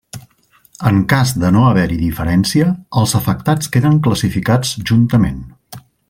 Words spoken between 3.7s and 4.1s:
queden